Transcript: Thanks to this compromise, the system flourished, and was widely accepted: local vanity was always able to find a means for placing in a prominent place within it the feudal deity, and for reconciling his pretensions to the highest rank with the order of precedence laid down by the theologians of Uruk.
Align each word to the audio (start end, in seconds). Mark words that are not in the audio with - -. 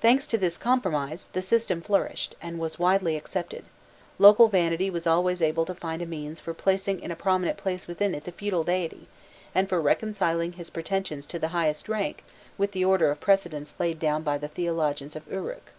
Thanks 0.00 0.26
to 0.28 0.38
this 0.38 0.56
compromise, 0.56 1.28
the 1.34 1.42
system 1.42 1.82
flourished, 1.82 2.34
and 2.40 2.58
was 2.58 2.78
widely 2.78 3.18
accepted: 3.18 3.66
local 4.18 4.48
vanity 4.48 4.88
was 4.88 5.06
always 5.06 5.42
able 5.42 5.66
to 5.66 5.74
find 5.74 6.00
a 6.00 6.06
means 6.06 6.40
for 6.40 6.54
placing 6.54 7.00
in 7.00 7.10
a 7.10 7.14
prominent 7.14 7.58
place 7.58 7.86
within 7.86 8.14
it 8.14 8.24
the 8.24 8.32
feudal 8.32 8.64
deity, 8.64 9.08
and 9.54 9.68
for 9.68 9.78
reconciling 9.82 10.52
his 10.52 10.70
pretensions 10.70 11.26
to 11.26 11.38
the 11.38 11.48
highest 11.48 11.86
rank 11.86 12.24
with 12.56 12.72
the 12.72 12.86
order 12.86 13.10
of 13.10 13.20
precedence 13.20 13.74
laid 13.78 14.00
down 14.00 14.22
by 14.22 14.38
the 14.38 14.48
theologians 14.48 15.14
of 15.14 15.30
Uruk. 15.30 15.70